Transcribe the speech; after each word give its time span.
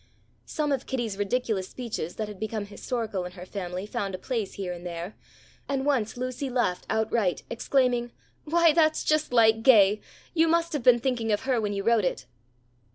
Some 0.47 0.71
of 0.71 0.87
Kitty's 0.87 1.15
ridiculous 1.15 1.67
speeches 1.69 2.15
that 2.15 2.27
had 2.27 2.39
become 2.39 2.65
historical 2.65 3.23
in 3.23 3.33
her 3.33 3.45
family, 3.45 3.85
found 3.85 4.15
a 4.15 4.17
place 4.17 4.53
here 4.53 4.73
and 4.73 4.83
there, 4.83 5.15
and 5.69 5.85
once 5.85 6.17
Lucy 6.17 6.49
laughed 6.49 6.87
outright, 6.89 7.43
exclaiming, 7.51 8.11
"Why 8.45 8.73
that's 8.73 9.03
just 9.03 9.31
like 9.31 9.61
Gay! 9.61 10.01
You 10.33 10.47
must 10.47 10.73
have 10.73 10.81
been 10.81 10.97
thinking 10.97 11.31
of 11.31 11.41
her 11.41 11.61
when 11.61 11.73
you 11.73 11.83
wrote 11.83 12.03
it." 12.03 12.25